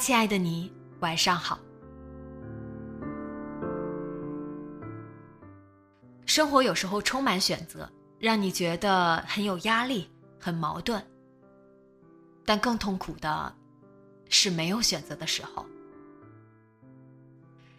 [0.00, 1.58] 亲爱的你，晚上好。
[6.24, 7.86] 生活有时候充满选择，
[8.18, 11.04] 让你觉得很有压力、很矛盾。
[12.46, 13.54] 但更痛苦的
[14.30, 15.66] 是没有选择的时候。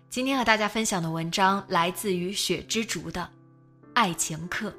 [0.08, 3.22] 今天和大家分享的文章来自于雪之竹的
[3.96, 4.70] 《爱情课》。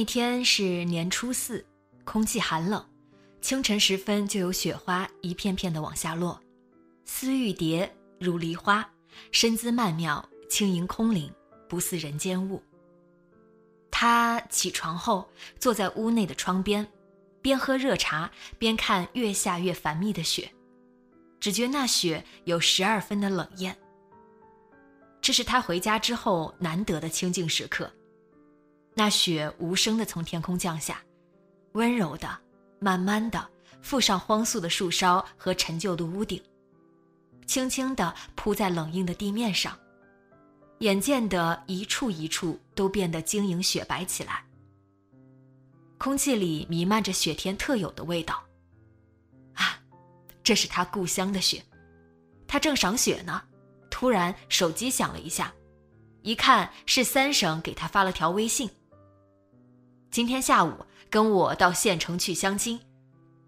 [0.00, 1.62] 那天是年初四，
[2.04, 2.82] 空气寒冷，
[3.42, 6.40] 清晨时分就有雪花一片片的往下落，
[7.04, 8.90] 似玉蝶，如梨花，
[9.30, 11.30] 身姿曼妙，轻盈空灵，
[11.68, 12.62] 不似人间物。
[13.90, 15.28] 他起床后
[15.58, 16.88] 坐在屋内的窗边，
[17.42, 20.50] 边喝热茶边看越下越繁密的雪，
[21.38, 23.76] 只觉那雪有十二分的冷艳。
[25.20, 27.92] 这是他回家之后难得的清静时刻。
[28.94, 31.00] 那雪无声的从天空降下，
[31.72, 32.28] 温柔的、
[32.78, 33.48] 慢慢的
[33.82, 36.42] 覆上荒肃的树梢和陈旧的屋顶，
[37.46, 39.78] 轻轻地铺在冷硬的地面上，
[40.80, 44.44] 眼见的一处一处都变得晶莹雪白起来。
[45.96, 48.42] 空气里弥漫着雪天特有的味道。
[49.54, 49.80] 啊，
[50.42, 51.62] 这是他故乡的雪，
[52.46, 53.42] 他正赏雪呢，
[53.88, 55.54] 突然手机响了一下，
[56.22, 58.68] 一看是三省给他发了条微信。
[60.20, 60.74] 今天下午
[61.08, 62.78] 跟我到县城去相亲，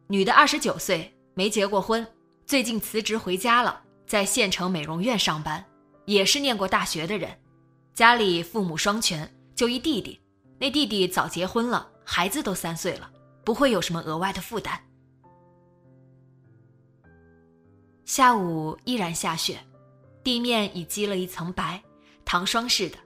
[0.07, 2.07] 女的二十九岁，没结过婚，
[2.47, 5.63] 最近辞职回家了，在县城美容院上班，
[6.07, 7.39] 也是念过大学的人，
[7.93, 10.19] 家里父母双全，就一弟弟，
[10.59, 13.11] 那弟弟早结婚了，孩子都三岁了，
[13.45, 14.81] 不会有什么额外的负担。
[18.07, 19.59] 下午依然下雪，
[20.25, 21.83] 地面已积了一层白，
[22.25, 22.97] 糖霜似的，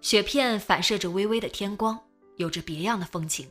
[0.00, 1.96] 雪片反射着微微的天光。
[2.40, 3.46] 有着别样的风情。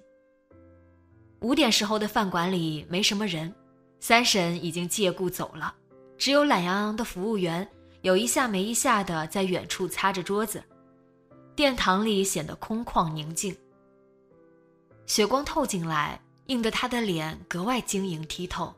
[1.41, 3.53] 五点时候的饭馆里没什么人，
[3.99, 5.73] 三婶已经借故走了，
[6.17, 7.65] 只有懒洋洋的服务员
[8.01, 10.61] 有一下没一下的在远处擦着桌子，
[11.55, 13.55] 殿堂里显得空旷宁静。
[15.05, 18.73] 雪光透进来，映得她的脸格外晶莹剔透。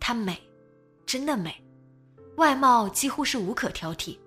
[0.00, 0.40] 她美，
[1.04, 1.54] 真的美，
[2.36, 4.18] 外貌几乎是无可挑剔，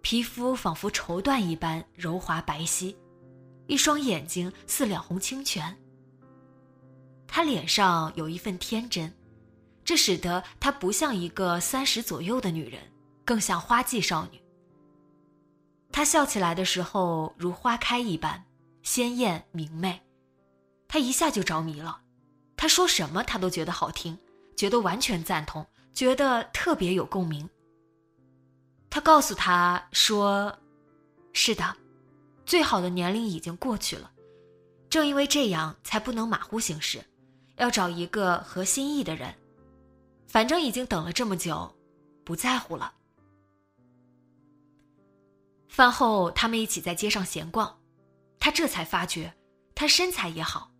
[0.00, 2.94] 皮肤仿佛绸缎一般柔滑白皙。
[3.70, 5.76] 一双眼睛似两泓清泉。
[7.28, 9.14] 她脸上有一份天真，
[9.84, 12.82] 这使得她不像一个三十左右的女人，
[13.24, 14.42] 更像花季少女。
[15.92, 18.44] 她笑起来的时候如花开一般，
[18.82, 20.02] 鲜艳明媚，
[20.88, 22.00] 他一下就着迷了。
[22.56, 24.18] 他说什么他都觉得好听，
[24.56, 25.64] 觉得完全赞同，
[25.94, 27.48] 觉得特别有共鸣。
[28.90, 30.58] 他告诉他说
[31.32, 31.76] ：“是的。”
[32.50, 34.10] 最好的年龄已经过去了，
[34.88, 37.00] 正因为这样，才不能马虎行事，
[37.58, 39.32] 要找一个合心意的人。
[40.26, 41.72] 反正已经等了这么久，
[42.24, 42.92] 不在乎了。
[45.68, 47.78] 饭后，他们一起在街上闲逛，
[48.40, 49.32] 他这才发觉，
[49.72, 50.72] 他身材也好，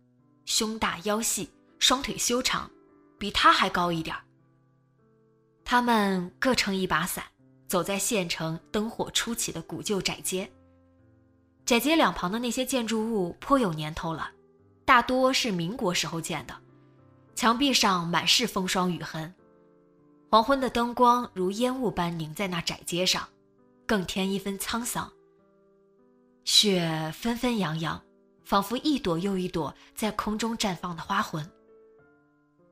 [0.43, 2.69] 胸大腰细，双腿修长，
[3.17, 4.13] 比他还高一点
[5.63, 7.23] 他们各撑一把伞，
[7.69, 10.51] 走在县城灯火初起的古旧窄街。
[11.65, 14.29] 窄街两旁的那些建筑物颇有年头了，
[14.83, 16.55] 大多是民国时候建的，
[17.35, 19.33] 墙壁上满是风霜雨痕。
[20.29, 23.27] 黄昏的灯光如烟雾般凝在那窄街上，
[23.85, 25.11] 更添一分沧桑。
[26.43, 28.01] 雪纷纷扬扬，
[28.43, 31.49] 仿佛一朵又一朵在空中绽放的花魂。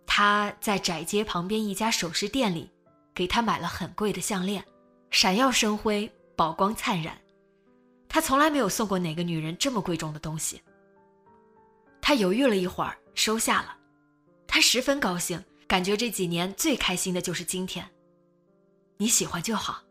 [0.06, 2.70] 他在窄街旁边一家首饰店里，
[3.14, 4.66] 给她买了很贵的项链，
[5.12, 7.16] 闪耀生辉，宝光灿然。
[8.10, 10.62] 他从来没有送过哪个女人这么贵重的东西。
[12.02, 13.78] 他犹豫了一会儿，收下了。
[14.48, 17.88] 他十分高兴，感觉这几年最开心的就是今天。
[18.98, 19.84] 你喜欢就好。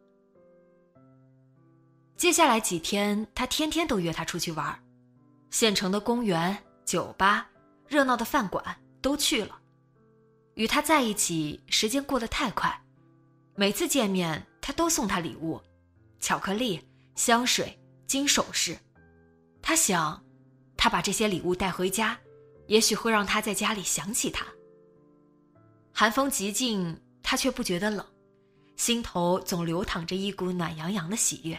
[2.17, 4.76] 接下来几天，他天天都约她出去玩，
[5.50, 7.49] 县城的公园、酒吧、
[7.87, 9.56] 热闹的饭馆都去了。
[10.55, 12.82] 与他在一起，时间过得太快。
[13.55, 15.62] 每次见面，他都送她礼物，
[16.19, 17.77] 巧克力、香水、
[18.08, 18.76] 金首饰。
[19.60, 20.20] 他想，
[20.78, 22.19] 他把这些礼物带回家，
[22.66, 24.46] 也许会让他在家里想起他。
[25.93, 28.05] 寒风极劲，他却不觉得冷，
[28.76, 31.58] 心头总流淌着一股暖洋洋的喜悦。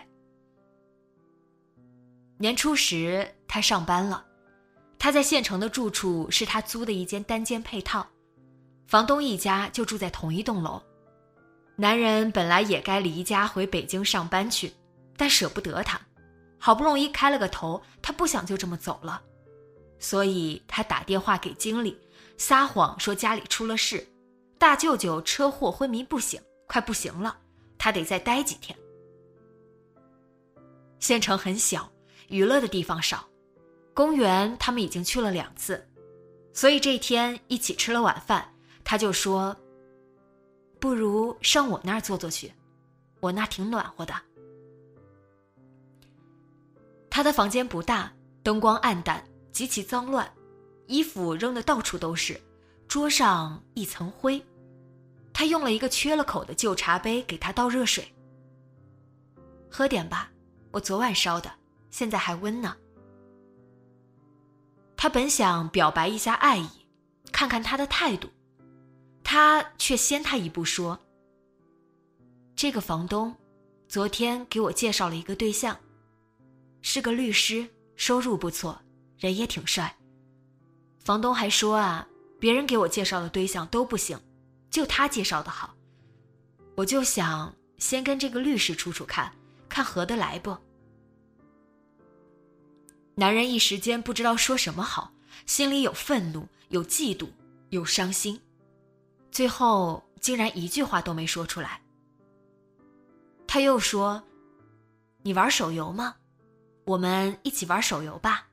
[2.39, 4.25] 年初时，他上班了。
[4.97, 8.05] 他在县城的住处是他租的一间单间配套，
[8.87, 10.81] 房东一家就住在同一栋楼。
[11.75, 14.73] 男人本来也该离家回北京上班去，
[15.15, 16.01] 但舍不得他，
[16.59, 19.21] 好不容易开了个头，他不想就这么走了，
[19.97, 21.97] 所以他打电话给经理，
[22.37, 24.05] 撒谎说家里出了事，
[24.57, 27.37] 大舅舅车祸昏迷不醒，快不行了，
[27.77, 28.77] 他得再待几天。
[30.99, 31.89] 县城很小。
[32.27, 33.27] 娱乐的地方少，
[33.91, 35.83] 公园他们已经去了两次，
[36.53, 38.47] 所以这天一起吃了晚饭，
[38.83, 39.57] 他就说
[40.79, 42.53] ：“不如上我那儿坐坐去，
[43.19, 44.13] 我那挺暖和的。”
[47.09, 48.11] 他的房间不大，
[48.43, 50.31] 灯光暗淡，极其脏乱，
[50.87, 52.39] 衣服扔的到处都是，
[52.87, 54.43] 桌上一层灰。
[55.33, 58.13] 他用了一个缺了口的旧茶杯给他倒热水，
[59.69, 60.29] 喝点吧，
[60.71, 61.51] 我昨晚烧的。
[61.89, 62.75] 现在还温呢。
[64.95, 66.69] 他本想表白一下爱意，
[67.31, 68.27] 看看他的态度，
[69.23, 70.99] 他却先他一步说
[72.55, 73.33] ：“这个房东，
[73.87, 75.77] 昨天给我介绍了一个对象，
[76.81, 78.81] 是个律师，收入不错，
[79.17, 79.95] 人也挺帅。
[80.99, 82.07] 房东还说啊，
[82.39, 84.19] 别人给我介绍的对象都不行，
[84.69, 85.75] 就他介绍的好。
[86.75, 89.33] 我就想先跟这个律师处处看，
[89.67, 90.57] 看合得来不。”
[93.15, 95.11] 男人一时间不知道说什么好，
[95.45, 97.27] 心里有愤怒，有嫉妒，
[97.69, 98.39] 有伤心，
[99.29, 101.81] 最后竟然一句话都没说出来。
[103.45, 104.23] 他又说
[105.23, 106.15] ：“你玩手游吗？
[106.89, 108.47] 我们一起玩手游吧。”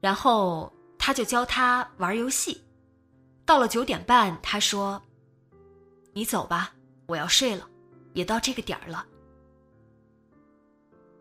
[0.00, 2.62] 然后他就教他玩游戏。
[3.44, 5.02] 到了九点半，他说
[6.14, 6.72] ：“你走吧，
[7.06, 7.68] 我要睡了，
[8.14, 9.04] 也到这个点儿了。”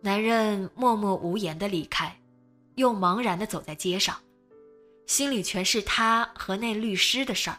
[0.01, 2.16] 男人默默无言的离开，
[2.75, 4.16] 又茫然的走在街上，
[5.07, 7.57] 心里全是他和那律师的事儿。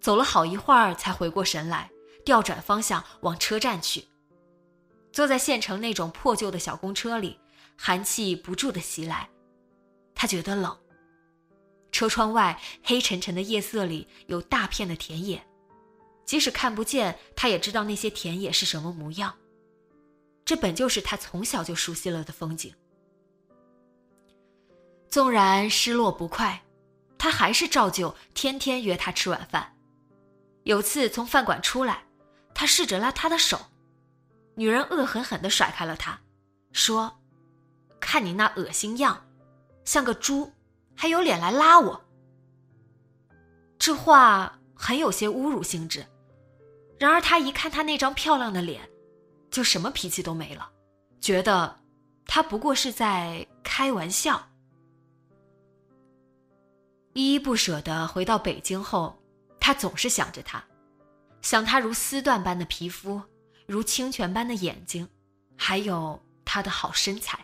[0.00, 1.90] 走了好一会儿，才回过神来，
[2.24, 4.09] 调转方向往车站去。
[5.12, 7.38] 坐在县城那种破旧的小公车里，
[7.76, 9.28] 寒气不住的袭来，
[10.14, 10.76] 他觉得冷。
[11.92, 15.44] 车窗外黑沉沉的夜色里有大片的田野，
[16.24, 19.34] 即使看不见，他也知道那些田野是什么模样。
[20.44, 22.72] 这本就是他从小就熟悉了的风景。
[25.08, 26.62] 纵然失落不快，
[27.18, 29.76] 他还是照旧天天约她吃晚饭。
[30.62, 32.04] 有次从饭馆出来，
[32.54, 33.60] 他试着拉她的手，
[34.60, 36.20] 女人恶狠狠地甩开了他，
[36.70, 37.22] 说
[37.98, 39.24] ：“看你那恶心样，
[39.86, 40.52] 像个猪，
[40.94, 42.04] 还有脸来拉我。”
[43.80, 46.04] 这话很有些侮辱性质。
[46.98, 48.86] 然而他一看她那张漂亮的脸。
[49.50, 50.70] 就什么脾气都没了，
[51.22, 51.80] 觉得
[52.26, 54.46] 他不过是在开玩笑。
[57.14, 59.18] 依依不舍的回到北京后，
[59.58, 60.62] 他总是想着他，
[61.40, 63.20] 想他如丝缎般的皮肤，
[63.70, 65.08] 如清泉般的眼睛，
[65.56, 67.38] 还有他的好身材，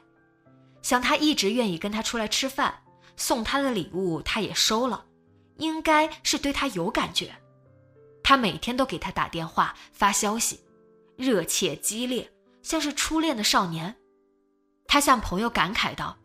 [0.83, 2.83] 想他一直愿意跟他出来吃饭，
[3.17, 5.07] 送他的礼物他也收了，
[5.59, 7.33] 应该是对他有感觉。
[8.25, 10.59] 他每天都给他打电话发消息。
[11.17, 12.29] 热切激烈，
[12.61, 13.95] 像是初恋的少年。
[14.89, 16.19] 他向朋友感慨道：“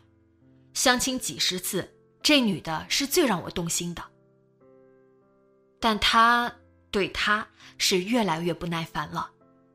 [0.74, 4.03] 相亲几十次，这女的是最让我动心的。”
[5.79, 6.51] 但他
[6.89, 9.29] 对她是越来越不耐烦了，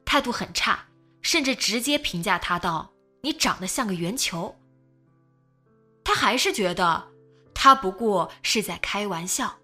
[0.07, 0.87] 态度很差，
[1.21, 4.57] 甚至直接评价他道：“你长得像个圆球。”
[6.03, 7.09] 他还是觉得
[7.53, 9.59] 他不过是在开玩笑。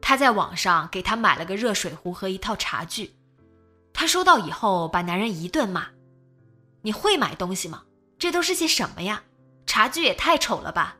[0.00, 3.14] 他在网上给他买了个热水壶和一套茶具。
[3.92, 5.88] 他收到以后，把男人一顿骂
[6.82, 7.82] ：“你会买东西吗？
[8.16, 9.24] 这都是些什么呀？
[9.66, 10.96] 茶具也太丑了吧！”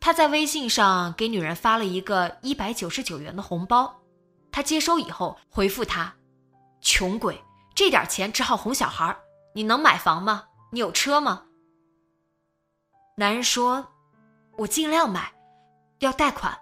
[0.00, 3.99] 他在微信上给女人发了一个一百九十九元的红包，
[4.52, 6.14] 他接收以后回复他
[6.80, 7.42] ：“穷鬼，
[7.74, 9.16] 这点钱只好哄小孩
[9.54, 10.46] 你能买房吗？
[10.72, 11.46] 你有车吗？”
[13.16, 13.92] 男人说
[14.58, 15.32] ：“我尽量买，
[15.98, 16.58] 要贷款。”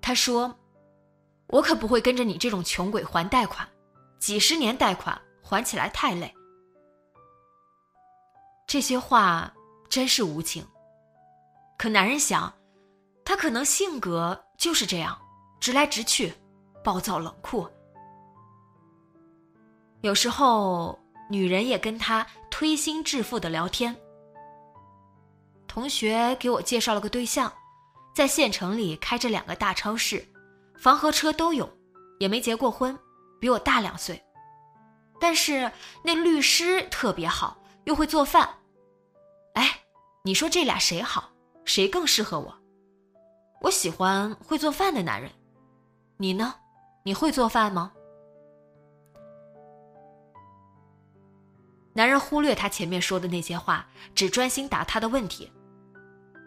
[0.00, 0.58] 他说
[1.48, 3.68] ：“我可不会跟着你这种穷鬼还贷款，
[4.18, 6.34] 几十年贷款还起来太累。”
[8.66, 9.52] 这些话
[9.90, 10.66] 真是无情。
[11.76, 12.52] 可男人想，
[13.24, 15.20] 他可能性格就是这样，
[15.60, 16.32] 直来直去，
[16.82, 17.68] 暴躁冷酷。
[20.00, 20.98] 有时候，
[21.30, 23.96] 女人也跟他推心置腹的聊天。
[25.68, 27.52] 同学给我介绍了个对象，
[28.14, 30.26] 在县城里开着两个大超市，
[30.76, 31.70] 房和车都有，
[32.18, 32.98] 也没结过婚，
[33.40, 34.22] 比我大两岁。
[35.20, 35.70] 但是
[36.02, 38.48] 那律师特别好，又会做饭。
[39.54, 39.80] 哎，
[40.24, 41.30] 你说这俩谁好？
[41.64, 42.58] 谁更适合我？
[43.60, 45.30] 我喜欢会做饭的男人。
[46.16, 46.56] 你呢？
[47.04, 47.92] 你会做饭吗？
[51.94, 55.52] 男人忽略他前面说的那些话，只专心答他的问题。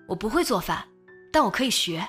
[0.07, 0.87] 我不会做饭，
[1.31, 2.07] 但我可以学。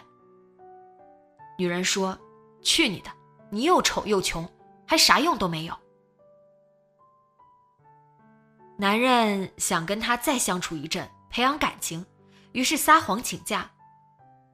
[1.59, 2.19] 女人说
[2.63, 3.11] ：“去你的！
[3.51, 4.49] 你又丑又穷，
[4.87, 5.77] 还啥用都没有。”
[8.79, 12.05] 男人想跟他再相处一阵，培养感情，
[12.53, 13.71] 于是撒谎请假。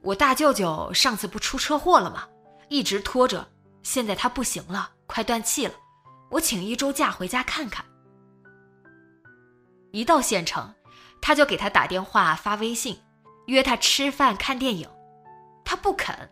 [0.00, 2.28] 我大舅舅上次不出车祸了吗？
[2.68, 3.49] 一直拖着，
[3.83, 5.75] 现在他不行了，快断气了。
[6.31, 7.85] 我请一周假回家看看。
[9.91, 10.75] 一到县城，
[11.21, 12.99] 他就给他打电话、发微信，
[13.47, 14.89] 约他吃饭、看电影。
[15.65, 16.31] 他不肯。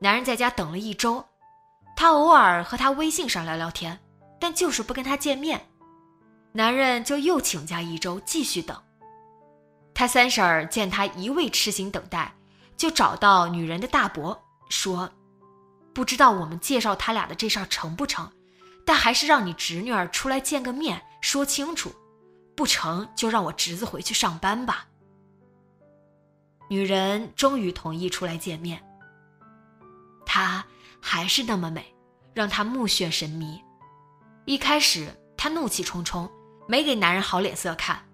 [0.00, 1.24] 男人在家等了一周，
[1.96, 3.98] 他偶尔和他微信上聊聊天，
[4.40, 5.68] 但就是不跟他见面。
[6.52, 8.80] 男人就又请假一周，继续等。
[9.92, 12.32] 他三婶儿见他一味痴心等待，
[12.76, 15.10] 就找到女人的大伯说
[15.94, 18.30] ：“不知道我们介绍他俩的这事儿成不成，
[18.84, 21.92] 但还是让你侄女儿出来见个面，说清楚。”
[22.56, 24.84] 不成就让我侄子回去上班吧。
[26.68, 28.84] 女人终于同意出来见面。
[30.26, 30.64] 她
[31.00, 31.94] 还是那么美，
[32.34, 33.62] 让他目眩神迷。
[34.44, 36.28] 一开始她怒气冲冲，
[36.66, 38.04] 没给男人好脸色看。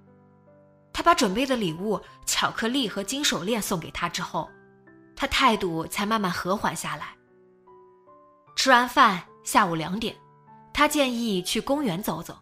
[0.92, 4.50] 他把准备的礼物——巧克力和金手链送给她之后，
[5.16, 7.16] 他态度才慢慢和缓下来。
[8.64, 10.16] 吃完饭，下午两点，
[10.72, 12.34] 他建议去公园走走。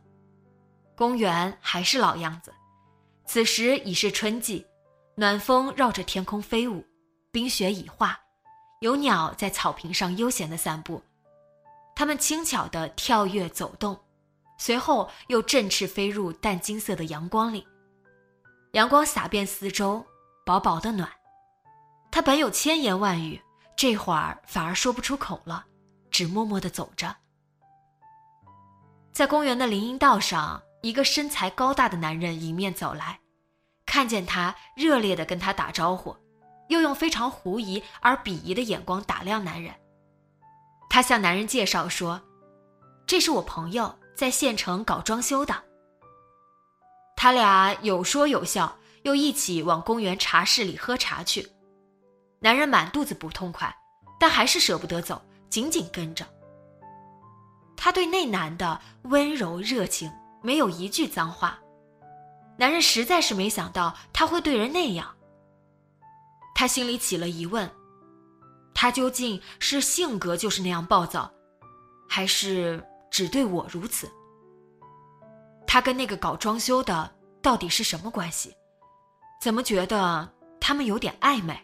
[0.95, 2.55] 公园还是老样子，
[3.27, 4.65] 此时已是春季，
[5.17, 6.87] 暖风绕着天空飞舞，
[7.33, 8.17] 冰雪已化，
[8.83, 11.03] 有鸟在草坪上悠闲地散步，
[11.97, 13.99] 它们轻巧地跳跃走动，
[14.59, 17.67] 随后又振翅飞入淡金色的阳光里，
[18.75, 20.07] 阳光洒遍四周，
[20.47, 21.11] 薄薄的暖。
[22.13, 23.43] 他本有千言万语，
[23.75, 25.67] 这会儿反而说不出口了，
[26.13, 27.17] 只默默地走着，
[29.13, 30.63] 在公园的林荫道上。
[30.85, 33.21] 一个身材高大的男人迎面走来，
[33.87, 36.17] 看见他，热烈地跟他打招呼，
[36.71, 39.73] 又用非常狐疑而鄙夷的眼光打量男人。
[40.91, 42.21] 他向男人介绍说
[43.07, 45.55] ：“这是我朋友，在县城搞装修的。”
[47.17, 51.49] 他俩有说有笑，又一起往公园茶室里喝茶去。
[52.41, 53.73] 男人满肚子不痛快，
[54.19, 56.25] 但还是舍不得走，紧紧跟着。
[57.77, 60.11] 他对那男的温柔热情。
[60.45, 61.57] 没有一句脏话，
[62.57, 65.15] 男人实在是没想到他会对人那样。
[66.53, 67.71] 他心里起了疑问：
[68.75, 71.31] 他究竟是性格就是那样暴躁，
[72.09, 74.11] 还是只对我如此？
[75.65, 77.09] 他跟那个搞装修的
[77.41, 78.53] 到底是什么关系？
[79.41, 80.29] 怎么觉得
[80.61, 81.57] 他们有点暧昧？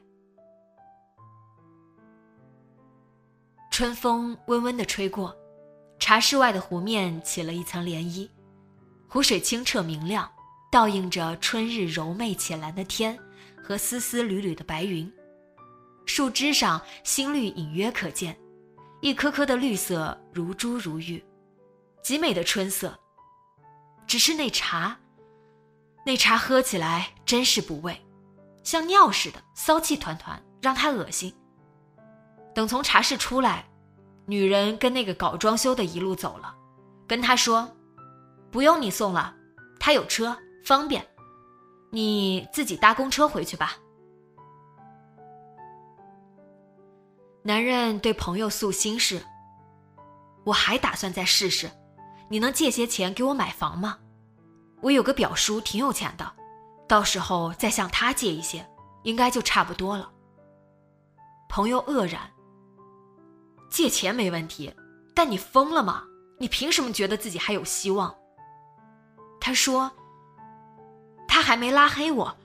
[3.78, 5.32] 春风温温的吹过，
[6.00, 8.28] 茶室外的湖面起了一层涟漪。
[9.06, 10.28] 湖水清澈明亮，
[10.68, 13.16] 倒映着春日柔媚浅蓝的天
[13.62, 15.08] 和丝丝缕缕的白云。
[16.06, 18.36] 树枝上新绿隐约可见，
[19.00, 21.24] 一颗颗的绿色如珠如玉，
[22.02, 22.98] 极美的春色。
[24.08, 24.98] 只是那茶，
[26.04, 28.04] 那茶喝起来真是不味，
[28.64, 31.32] 像尿似的，骚气团团，让他恶心。
[32.54, 33.64] 等从茶室出来，
[34.26, 36.54] 女人跟那个搞装修的一路走了，
[37.06, 37.68] 跟他说。
[38.50, 39.34] 不用你送了，
[39.78, 41.06] 他有车，方便，
[41.90, 43.76] 你自己搭公车回去吧。
[47.42, 49.22] 男人对朋友诉心事
[50.44, 51.70] ：“我还打算再试试，
[52.30, 53.98] 你能借些钱给我买房吗？
[54.80, 56.32] 我有个表叔挺有钱的，
[56.88, 58.66] 到时候再向他借一些，
[59.02, 60.10] 应该就差不多了。”
[61.50, 62.22] 朋友愕然
[63.68, 64.74] ：“借钱没问题，
[65.14, 66.04] 但你疯了吗？
[66.38, 68.14] 你凭什么觉得自己还有希望？”
[69.40, 69.90] 他说
[71.26, 72.36] ：“他还没拉黑我，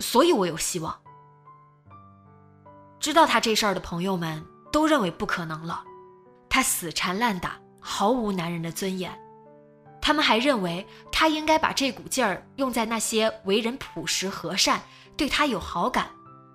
[0.00, 0.98] 所以我有希望。”
[2.98, 5.84] 知道他这事儿的朋友们都认为不可能了，
[6.48, 9.16] 他死缠烂打，毫无男人的尊严。
[10.00, 14.80] 他们还认为他应该把这股劲儿用在那些为人朴实和善、
[15.16, 16.10] 对他有好感，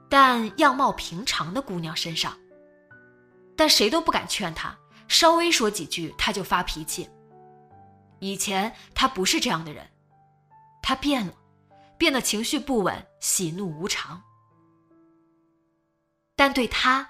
[0.09, 2.33] 但样貌平常的姑娘身上。
[3.61, 4.75] 但谁都不敢劝他，
[5.07, 7.07] 稍微说几句他就发脾气。
[8.17, 9.87] 以前他不是这样的人，
[10.81, 11.31] 他变了，
[11.95, 14.19] 变得情绪不稳，喜怒无常。
[16.35, 17.07] 但对他，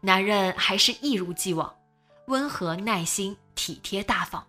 [0.00, 1.70] 男人还是一如既往，
[2.28, 4.42] 温和、耐心、体贴、大方。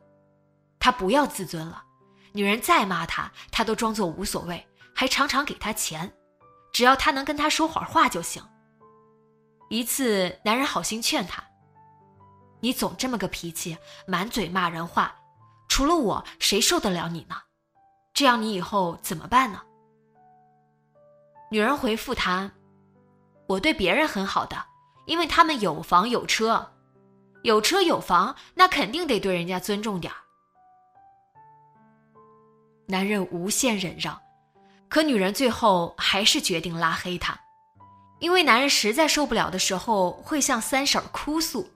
[0.79, 1.84] 他不要自尊了，
[2.31, 4.65] 女人再骂他，他都装作无所谓，
[4.96, 6.13] 还常常给他钱，
[6.72, 8.41] 只要他能跟他说会儿话就行。
[9.71, 11.41] 一次，男人好心劝他
[12.59, 15.15] ：“你总这么个脾气，满嘴骂人话，
[15.69, 17.37] 除了我，谁受得了你呢？
[18.13, 19.61] 这样你以后怎么办呢？”
[21.49, 22.51] 女人回复他
[23.47, 24.61] ：“我对别人很好的，
[25.05, 26.73] 因为他们有房有车，
[27.43, 30.19] 有车有房，那肯定得对人家尊重点儿。”
[32.87, 34.21] 男人无限忍让，
[34.89, 37.39] 可女人最后还是决定拉黑他。
[38.21, 41.69] 因为男人实在受不了的时候，会向三婶哭诉。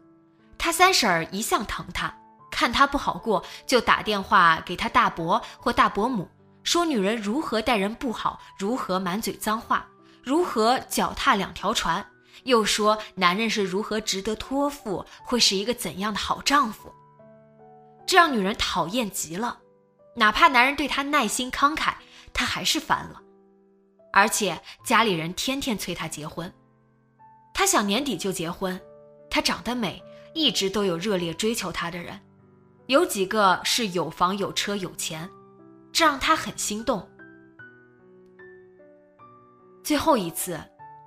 [0.60, 2.16] 他三婶儿一向疼他，
[2.52, 6.30] 看他不好过，就打电话给他大伯或大伯母，
[6.64, 9.88] 说女人如何待人不好，如何满嘴脏话，
[10.24, 12.06] 如何脚踏两条船，
[12.44, 16.94] 又说男人是如何值得托付，会是一个怎样的好丈夫。
[18.06, 19.58] 这让女人讨厌极了，
[20.16, 21.96] 哪怕男人对她耐心慷慨，
[22.34, 23.20] 她还是烦了。
[24.16, 26.50] 而且家里人天天催她结婚，
[27.54, 28.80] 她想年底就结婚。
[29.30, 30.02] 她长得美，
[30.34, 32.18] 一直都有热烈追求她的人，
[32.88, 35.30] 有几个是有房有车有钱，
[35.92, 37.06] 这让她很心动。
[39.84, 40.58] 最后一次，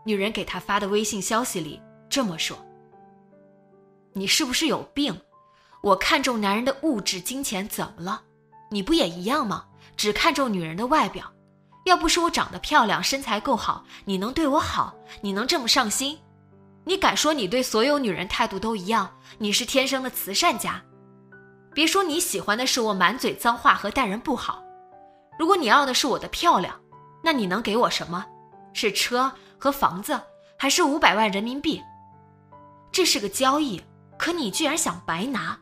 [0.04, 1.80] 女人给他发的微信消息里
[2.10, 2.58] 这么说
[4.12, 5.18] ：“你是不是有病？
[5.82, 8.22] 我看中男人的物质金钱怎么了？
[8.70, 9.64] 你不也一样吗？
[9.96, 11.32] 只看重女人的外表。”
[11.88, 14.94] 要不是我长得漂亮，身材够好，你能对我好？
[15.22, 16.18] 你能这么上心？
[16.84, 19.10] 你敢说你对所有女人态度都一样？
[19.38, 20.82] 你是天生的慈善家？
[21.74, 24.62] 别说你喜欢的是我满嘴脏话和待人不好。
[25.38, 26.74] 如果你要的是我的漂亮，
[27.22, 28.24] 那你能给我什么？
[28.72, 30.20] 是车和房子，
[30.58, 31.82] 还是五百万人民币？
[32.92, 33.80] 这是个交易，
[34.18, 35.58] 可你居然想白拿？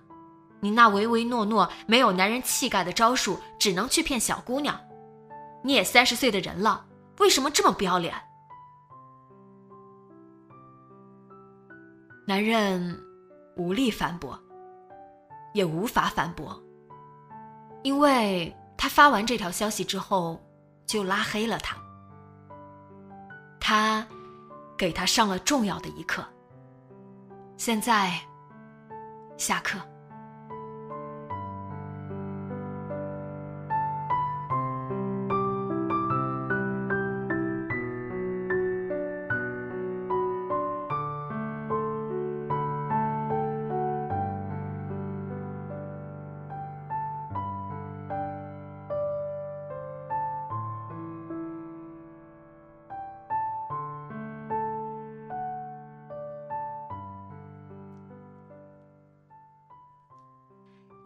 [0.60, 4.80] 你那唯唯诺诺、没有男人气概的招数，只能去骗小姑娘。
[5.62, 6.86] 你也三十岁的人了，
[7.18, 8.14] 为什么这么不要脸？
[12.26, 13.00] 男人
[13.56, 14.38] 无力反驳，
[15.54, 16.60] 也无法反驳，
[17.82, 20.40] 因为他发完这条消息之后
[20.86, 21.76] 就拉黑了他。
[23.60, 24.06] 他
[24.76, 26.24] 给他上了重要的一课。
[27.56, 28.12] 现在
[29.36, 29.78] 下课。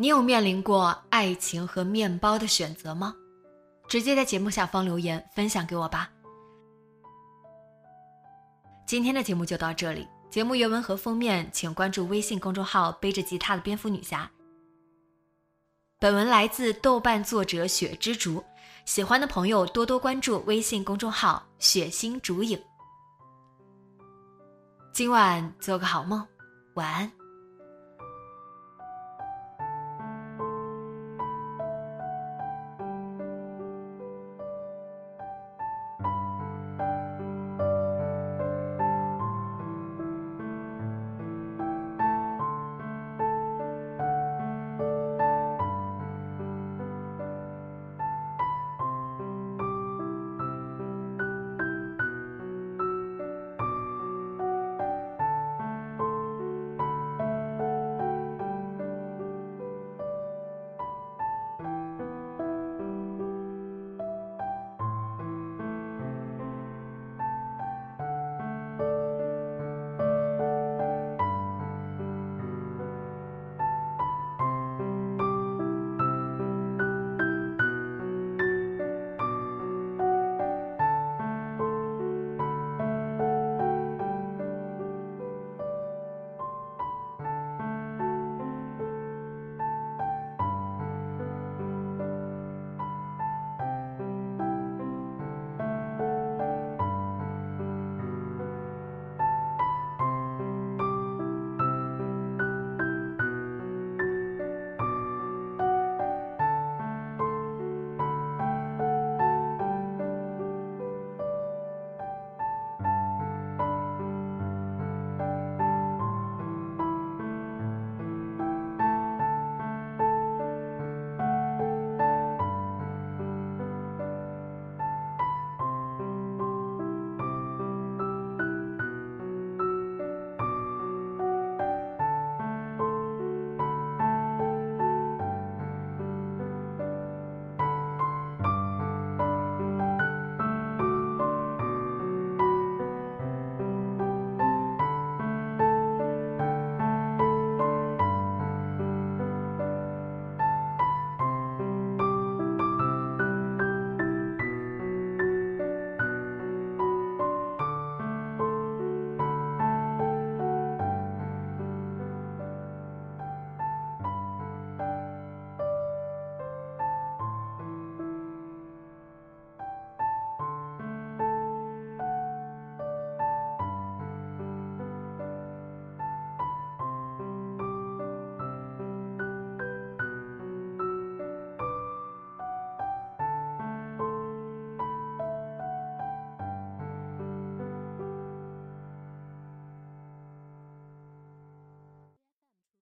[0.00, 3.14] 你有面临过爱情和面包的选择吗？
[3.86, 6.10] 直接在节目下方留言分享给我吧。
[8.86, 14.30] 今天的节目就到这里，节目原文和封面请关注微信公众号“背着吉他的蝙蝠女侠”。
[16.00, 18.42] 本文来自豆瓣作者雪之竹，
[18.86, 22.58] 喜欢的朋友多多关注微信公众号“雪心竹影”。
[24.94, 26.26] 今晚做个好梦，
[26.72, 27.19] 晚安。